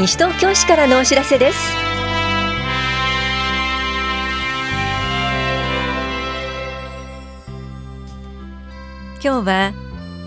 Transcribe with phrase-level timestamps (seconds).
[0.00, 1.58] 西東京市からのお知らせです。
[9.22, 9.72] 今日は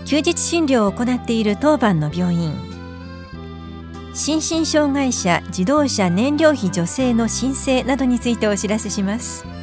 [0.04, 2.52] 休日診療を行っている当番の病院。
[4.14, 9.53] 心身障害者自動車燃料費助成の申請などについてお知らせします。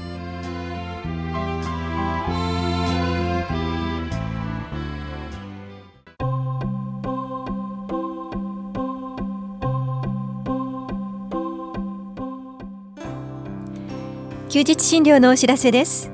[14.52, 16.12] 休日診療のお知らせです。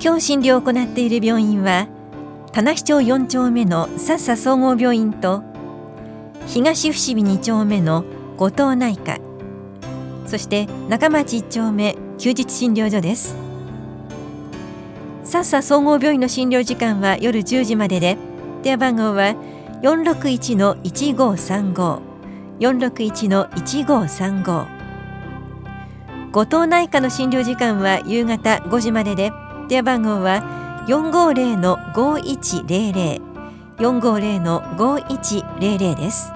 [0.00, 1.86] 今日診療を行っている病院は
[2.50, 5.44] 棚視町4丁目のさっさ総合病院と
[6.48, 8.04] 東伏見2丁目の
[8.36, 9.20] 後藤内科
[10.26, 13.36] そして中町1丁目休日診療所です。
[15.22, 18.18] さっさ総合病院の診療時間は夜10時までで
[18.64, 19.36] 電話番号は
[19.82, 22.00] 461-1535
[22.58, 24.81] 461-1535
[26.32, 29.34] 後藤内科の診療時間は夕方5時までで
[29.68, 30.42] 電話番号は
[30.88, 33.20] 450-5100
[33.76, 36.32] 450-5100です。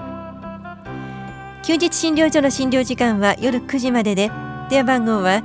[1.63, 4.29] 休日診療所の診療時間は夜9時までで
[4.69, 5.41] 電話番号は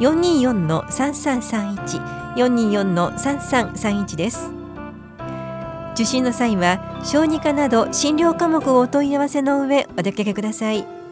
[0.00, 4.50] 424-3331 424-3331です。
[5.94, 11.03] 受診の際は小児科など診療科目をお問い合わせの上お出かけください。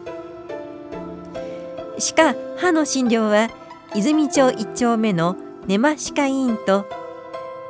[2.03, 3.49] 歯科歯の診療は
[3.95, 5.37] 泉町1丁目の
[5.67, 6.85] 根間歯科医院と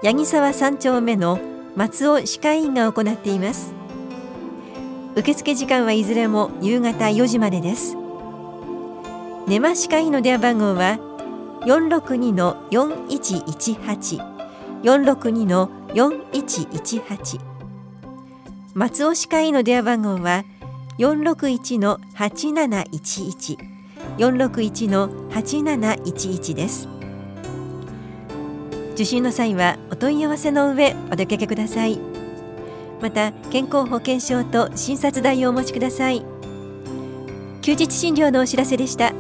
[0.02, 1.39] 八木沢3丁目の
[1.76, 3.76] 松尾歯科医院が行っています。
[5.16, 7.95] 受付時間はいずれも夕方4時までです。
[9.48, 10.98] 根間歯科医の電話番号は
[11.67, 14.34] 462-4118
[14.81, 17.39] 462-4118
[18.73, 20.44] 松尾歯科医の電話番号は
[20.98, 23.72] 461-8711
[24.17, 26.89] 461-8711です。
[28.93, 31.99] 受診の際はお問い合わせの上お出かけください。
[33.02, 36.23] また健康保険証と診察代をお持ちください。
[37.61, 39.14] 休日診療のお知らせでした。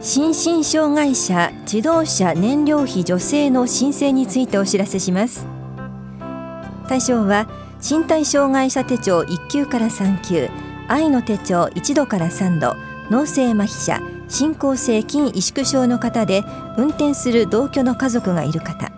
[0.00, 5.46] 心身障害者自動車燃料費助成の申請についてお知らせします。
[6.88, 7.46] 対象は
[7.80, 10.48] 身体障害者手帳1級から3級
[10.88, 12.76] 愛の手帳1度から3度
[13.10, 16.44] 脳性麻痺者進行性筋萎縮症の方で
[16.76, 18.90] 運転する同居の家族がいる方。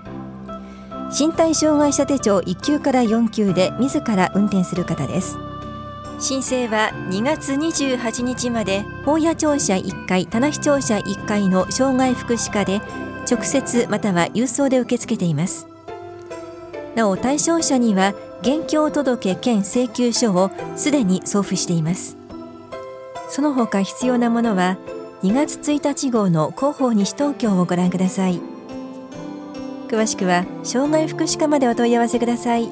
[1.16, 5.36] 身体障害者手帳1級から4級で自ら運転する方です。
[6.20, 12.80] 申請は2月28日まで法屋庁舎1階棚視庁舎1階の障害福祉課で
[13.30, 15.66] 直接または郵送で受け付けています。
[16.94, 22.16] なお対象者には現況届兼請求書をすでに送付しています。
[23.28, 24.78] その他必要なものは
[25.22, 28.40] 2月1日号の広報西東京をご覧ください。
[29.88, 32.68] 詳しくは障害福祉課までお問い合わせください。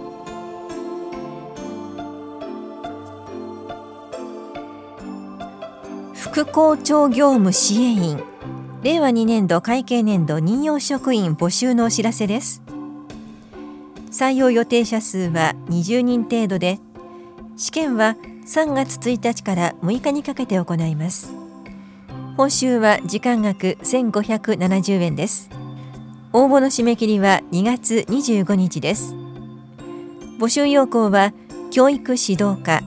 [6.14, 8.22] 副校長業務支援員。
[8.82, 12.67] 令和2年度会計年度任用職員募集のお知らせです。
[14.18, 16.80] 採用予定者数は20人程度で
[17.56, 21.32] 試験は3月1日から6日にかけて行います。
[22.36, 25.50] 報酬は時間額1570円です。
[26.32, 29.14] 応募の締め切りは2月25日です。
[30.40, 31.32] 募集要項は
[31.70, 32.80] 教育指導課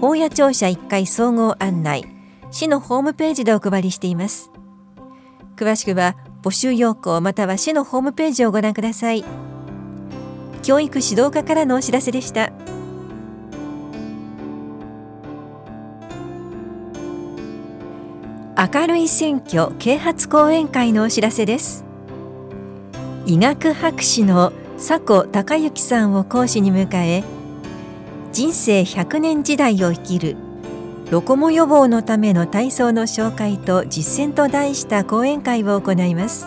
[0.00, 2.04] 法屋庁舎1階総合案内
[2.52, 4.52] 市のホームページでお配りしています。
[5.56, 6.14] 詳しくは
[6.44, 9.45] 募集要項または市のホームページをご覧ください。
[10.62, 12.52] 教育指導課からのお知らせでした。
[18.58, 21.84] 明るい選挙啓発講演会のお知らせです。
[23.26, 27.24] 医学博士の佐古隆之さんを講師に迎え
[28.32, 30.36] 人生100年時代を生きる
[31.10, 36.46] ロコモ予防のための体操の紹介と実践と題した講演会を行います。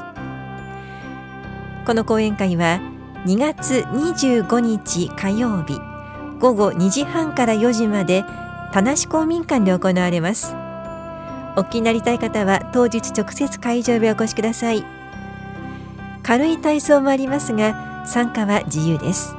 [1.86, 2.80] この講演会は
[3.26, 5.78] 2月25日火曜日。
[6.40, 8.24] 午後2時半から4時まで
[8.72, 10.56] 田無公民館で行われます。
[11.58, 14.86] お気になりたい方は当日直接会場へお越しください。
[16.24, 19.36] 軽い体操もありますが参加は自由です。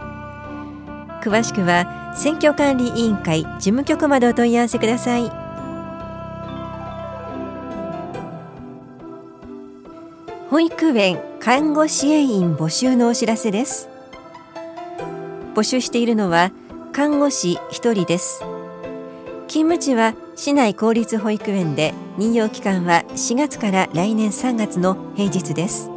[1.23, 5.33] 詳しくは選挙管理委員会事務局までお問い合わせください。
[10.51, 13.89] 保育園看護支援員募集のお知らせです。
[15.55, 16.53] 募集しているのは
[16.93, 18.41] 看護師1人です。
[19.49, 25.89] 勤務地は市内公立保育園で任用期間は4月から来年3月の平日です。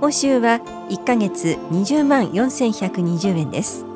[0.00, 0.60] 報酬は
[0.90, 3.86] 1ヶ月20万4120円です。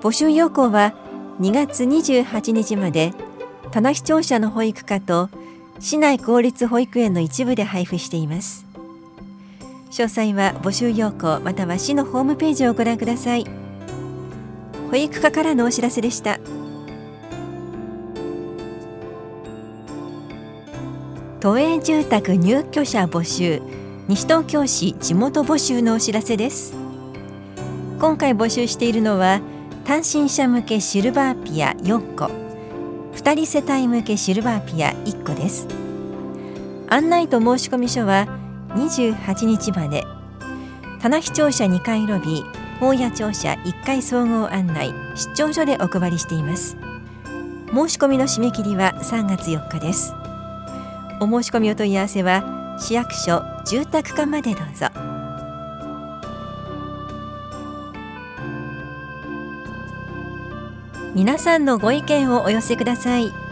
[0.00, 0.94] 募集要項は
[1.40, 3.12] 2月28日まで
[3.72, 5.28] 棚視聴者の保育課と
[5.80, 8.69] 市内公立保育園の一部で配布しています。
[9.90, 13.44] 詳細は募集要項または市のホームページをご覧ください。
[14.90, 16.38] 保育課からのお知らせでした。
[21.40, 23.62] 都営住宅入居者募集。
[24.06, 26.74] 西東京市地元募集のお知らせです。
[27.98, 29.40] 今回募集しているのは
[29.84, 32.26] 単身者向けシルバーピア4個。
[33.14, 35.66] 2人世帯向けシルバーピア1個です。
[36.88, 38.26] 案内と申込書は
[38.74, 40.04] 28日まで。
[41.00, 46.76] 棚視聴者2階ロビー大谷庁舎1階総合案内出張所でお配りしています。
[47.72, 50.14] 申し込みの締め切りは3月4日です。
[51.20, 54.88] お申し込みお問い合わせは市役所住宅課までどうぞ。
[61.14, 63.49] 皆さんのご意見をお寄せください。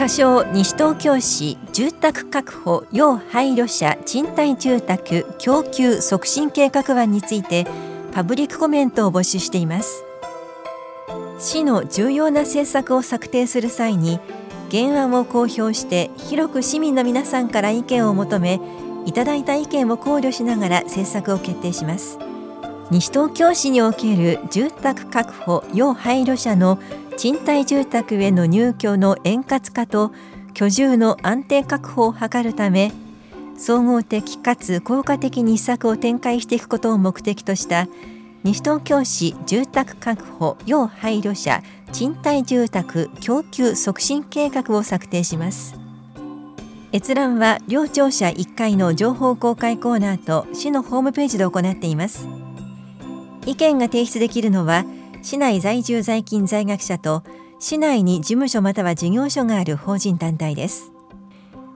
[0.00, 7.66] 仮称西東京市住宅確保要配慮者賃貸住宅供給促進計画案について
[8.14, 10.02] パブリックコメントを募集しています。
[11.38, 14.20] 市の重要な政策を策定する際に
[14.70, 18.58] 原案を公表して広く市民の皆さんから意見を求め
[19.04, 22.18] いただいた意見を考慮しながら政策を決定します。
[22.90, 26.78] 西東京市における住宅確保要配慮者の
[27.20, 30.10] 賃貸住宅への入居の円滑化と
[30.54, 32.92] 居住の安定確保を図るため
[33.58, 37.88] 総合的かつ効果的に施策を展開していくことを目的とした
[38.42, 41.62] 西東京市住宅確保要配慮者
[41.92, 45.78] 賃貸住宅供給促進計画を策定します。
[46.90, 52.26] 閲覧は両庁舎1階の情報公開コーナーと市のホームページで行っています。
[53.44, 54.86] 意見が提出できるのは
[55.22, 57.22] 市内在住在勤在学者と
[57.58, 60.92] 市内に事務所または事業所がある法人団体です。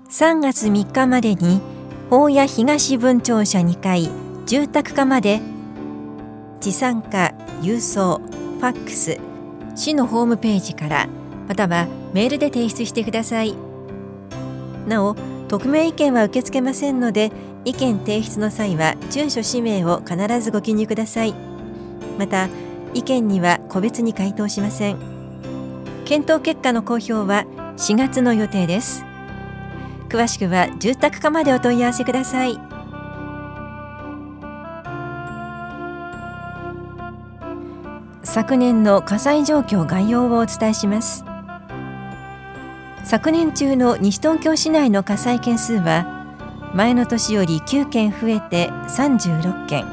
[0.08, 1.60] 3月3日までに
[2.10, 4.10] 大谷東分庁舎2階
[4.46, 5.40] 住宅課まで
[6.60, 9.18] 持参化郵送ファックス
[9.74, 11.08] 市のホームページから
[11.48, 13.54] またはメールで提出してください。
[14.86, 15.16] なお
[15.48, 17.32] 匿名意見は受け付けませんので
[17.64, 21.34] 意見提出の際は住所氏名を必ずご記入ください。
[22.18, 22.48] また
[22.94, 24.98] 意見には個別に回答しません。
[26.04, 27.44] 検討結果の公表は
[27.76, 29.04] 4月の予定です。
[30.08, 32.58] 詳しくは住宅課までお問い合わせください。
[38.22, 41.24] 昨年の火災状況概要をお伝えします。
[43.04, 46.24] 昨年中の西東京市内の火災件数は
[46.74, 49.84] 前の年より9件増えて36件。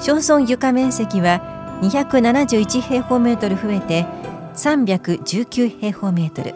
[0.00, 1.42] 焼損床面積は
[1.80, 4.06] 271平方メートル増えて
[4.54, 6.54] 319平方メートル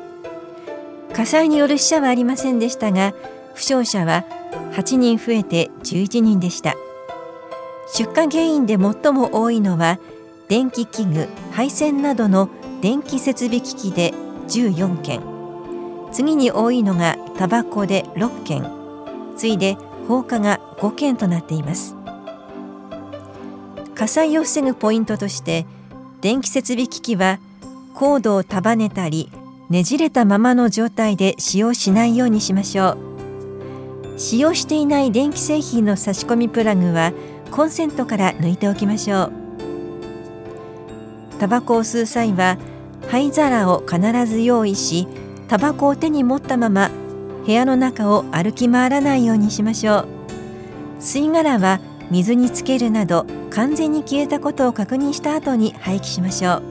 [1.12, 3.12] 火災による死者はありませんでしたが
[3.54, 4.24] 負傷者は
[4.72, 6.74] 8人増えて11人でした。
[7.96, 10.00] 出火原因で最も多いのは
[10.48, 12.48] 電気器具配線などの
[12.80, 14.12] 電気設備機器で
[14.48, 15.20] 14件
[16.12, 18.64] 次に多いのがタバコで6件。
[19.36, 19.76] 次いで
[20.06, 21.96] 放火が5件となっています。
[23.94, 25.66] 火災を防ぐポイントとして
[26.20, 27.38] 電気設備機器は
[27.94, 29.30] コードを束ねたり
[29.70, 32.98] ねじれたままの状態で使用しないようにしましょう。
[34.16, 37.12] 使用していない電気製品の差し込みプラグは
[37.50, 39.32] コンセントから抜いておきましょう。
[41.40, 42.58] タバコを吸う際は
[43.08, 45.08] 灰皿を必ず用意し
[45.48, 46.90] タバコを手に持ったまま
[47.44, 50.06] 部屋の中を歩き回らないようにしましょう。
[51.00, 56.62] 吸い殻は水につけるなど完全に消えたことを確認した後に廃棄しましょう。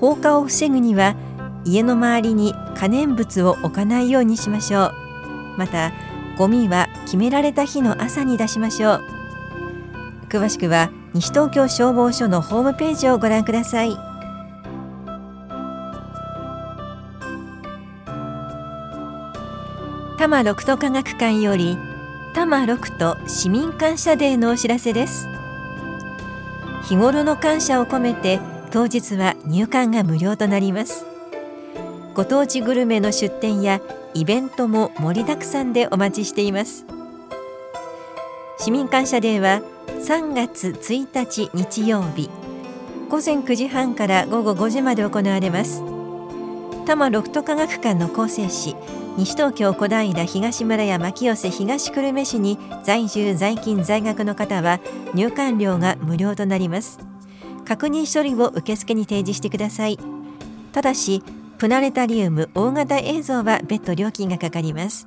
[0.00, 1.14] 放火を防ぐには
[1.64, 4.92] 家の周りに可燃物を置かないようにしましょう。
[5.58, 5.92] また
[6.36, 9.02] ゴミは決められた日の朝に出しましょう。
[10.28, 13.96] 詳しくは西東京消防署のホームページをご覧ください。
[20.18, 21.76] 多摩六都科学館より
[22.34, 25.28] 多摩六都市民感謝デーのお知らせです。
[26.88, 31.04] 日頃の感謝を込めて当日は入館が無料となります。
[32.14, 33.82] ご当地グルメの出店や
[34.14, 36.86] イベントも盛りだくさんでお待ちしています。
[38.58, 39.60] 市民感謝デーは
[40.00, 42.30] 3月1日日曜日
[43.10, 45.82] 午前9時半から午後5時まで行われます。
[45.82, 48.74] 多摩六都科学館の構成士
[49.18, 54.80] 西東京小平東村や牧寄東久留米市に在住在勤在学の方は
[55.14, 56.98] 入館料が無料となります。
[57.66, 59.98] 確認書類を受付に提示してください。
[60.72, 61.22] ただし
[61.58, 65.06] プナレタリウム大型映像は別途料金がかかります。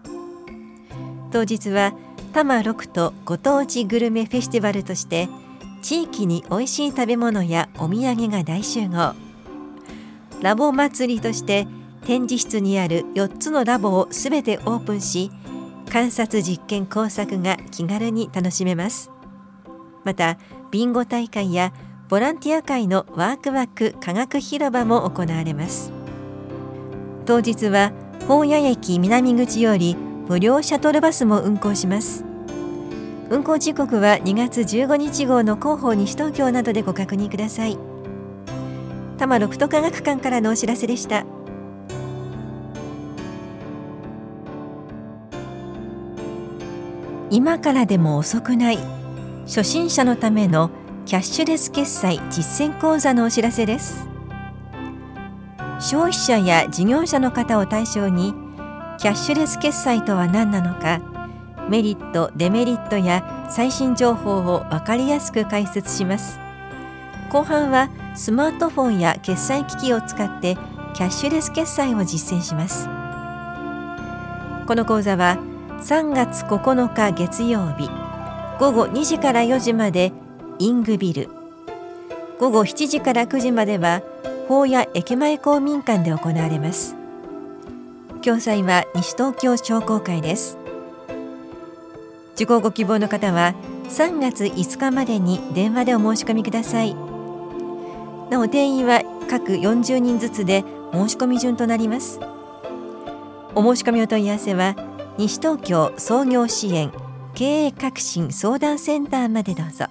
[1.31, 1.93] 当日は
[2.31, 5.27] 多摩六都ご当地グルメフェスティバルとして
[5.81, 9.15] 地域に美味しい食べ物やお土産が大集合。
[10.41, 11.67] ラボ祭りとして
[12.05, 15.31] 展示室にある4つのラボをすべてオープンし
[15.91, 19.11] 観察実験工作が気軽に楽しめます。
[20.03, 20.37] また
[20.71, 21.73] ビンゴ大会や
[22.07, 25.91] ボランティア会のワークワーク科学広場も行われます。
[27.25, 27.91] 当日は
[28.27, 29.95] 本屋駅南口より
[30.27, 32.23] 無料シャトルバスも運行します。
[33.29, 37.77] 運行時刻は2月15日号の広報西東京などでご確認ください。
[39.17, 41.25] 多摩六都科学館からのお知らせでした。
[47.35, 48.79] 今からでも遅くない。
[49.45, 50.71] 初心者のための
[51.05, 54.07] キャッシュレス決済実践講座のお知らせです。
[55.81, 58.33] 消費者や事業者の方を対象に
[58.97, 61.01] キャッシュレス決済とは何なのか
[61.69, 66.39] メリットデメリットや最新情報を分かりやすく解説します。
[67.29, 70.55] 後半はスマートフォンや決済機器を使って
[70.93, 72.87] キャッシュレス決済を実践します。
[74.65, 75.37] この講座は
[75.81, 77.89] 3月9日月曜日。
[78.59, 80.13] 午後2時から4時まで
[80.57, 81.29] イングビル。
[82.39, 84.01] 午後7時から9時までは
[84.47, 86.95] 法屋駅前公民館で行われます。
[88.23, 90.57] 共催は西東京商工会です。
[92.35, 93.53] 受講ご希望の方は
[93.89, 96.95] 3月5日までに電話でお申し込みください。
[98.31, 100.63] なお定員は各40人ずつで
[100.93, 102.19] 申し込み順となります。
[103.53, 104.75] お申し込みお問い合わせは
[105.17, 106.91] 西東京創業支援
[107.35, 109.85] 経営革新相談センターまでどうぞ。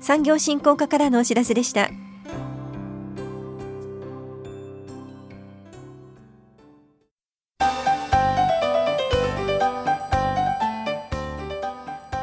[0.00, 1.90] 産業振興課からのお知らせでした。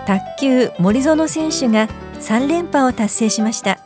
[0.06, 1.88] 卓球森園選手が
[2.20, 3.80] 3連覇を達成しました。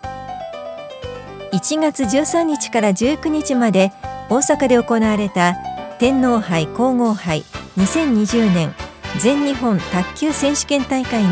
[1.51, 3.91] 1月13日から19日まで
[4.29, 5.55] 大阪で行われた
[6.01, 7.43] 天皇杯皇后杯
[7.77, 8.73] 2020年
[9.19, 11.29] 全日本卓球選手権大会に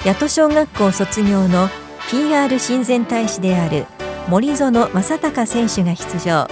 [0.00, 1.70] 八戸小学校卒業の
[2.10, 3.86] PR 親善大使である
[4.28, 6.46] 森園正孝選手が出場。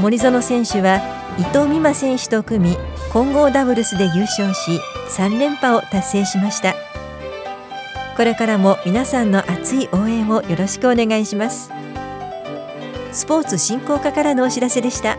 [0.00, 1.02] 森園選手は
[1.38, 2.76] 伊藤美誠選手と組み
[3.12, 4.80] 混合ダブルスで優勝し
[5.10, 6.74] 3連覇を達成しました。
[8.16, 11.70] これからも皆さんの熱い応援をよろしくお願いします。
[13.12, 15.18] スポーツ振興課からのお知らせでした。